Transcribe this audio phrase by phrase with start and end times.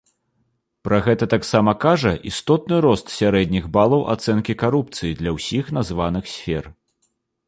[0.87, 6.63] Пра гэта таксама кажа істотны рост сярэдніх балаў ацэнкі карупцыі для ўсіх названых сфер.